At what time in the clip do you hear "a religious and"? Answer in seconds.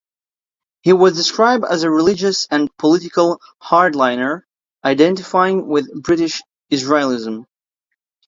1.83-2.75